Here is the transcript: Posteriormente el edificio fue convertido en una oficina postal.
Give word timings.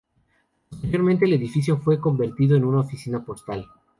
Posteriormente 0.67 1.25
el 1.25 1.33
edificio 1.33 1.77
fue 1.77 1.99
convertido 1.99 2.57
en 2.57 2.63
una 2.65 2.79
oficina 2.79 3.23
postal. 3.23 3.67